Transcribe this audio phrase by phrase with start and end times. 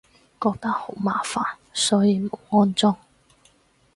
[0.41, 1.43] 覺得好麻煩，
[1.73, 2.97] 所以冇安裝